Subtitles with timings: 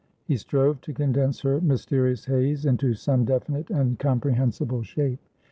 [0.25, 5.19] He strove to condense her mysterious haze into some definite and comprehensible shape.